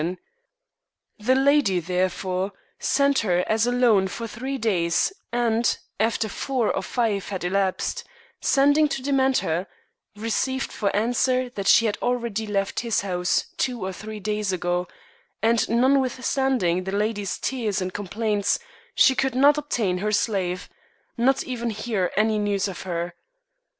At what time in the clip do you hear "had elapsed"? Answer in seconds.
7.29-8.03